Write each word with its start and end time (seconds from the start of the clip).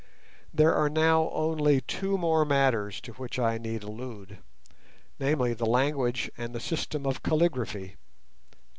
There 0.51 0.73
are 0.73 0.89
now 0.89 1.29
only 1.29 1.81
two 1.81 2.17
more 2.17 2.43
matters 2.43 2.99
to 3.01 3.11
which 3.11 3.37
I 3.37 3.59
need 3.59 3.83
allude—namely, 3.83 5.53
the 5.53 5.67
language 5.67 6.27
and 6.35 6.55
the 6.55 6.59
system 6.59 7.05
of 7.05 7.21
calligraphy. 7.21 7.97